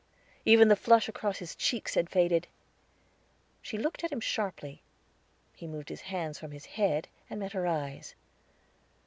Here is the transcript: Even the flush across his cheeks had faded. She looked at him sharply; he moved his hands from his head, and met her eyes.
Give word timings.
Even 0.45 0.67
the 0.67 0.75
flush 0.75 1.07
across 1.07 1.37
his 1.37 1.53
cheeks 1.55 1.93
had 1.93 2.09
faded. 2.09 2.47
She 3.61 3.77
looked 3.77 4.03
at 4.03 4.11
him 4.11 4.19
sharply; 4.19 4.81
he 5.53 5.67
moved 5.67 5.89
his 5.89 6.01
hands 6.01 6.39
from 6.39 6.49
his 6.49 6.65
head, 6.65 7.07
and 7.29 7.39
met 7.39 7.51
her 7.53 7.67
eyes. 7.67 8.15